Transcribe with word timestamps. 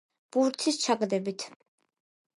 ბურთის 0.35 0.79
ჩაგდებით. 0.85 1.47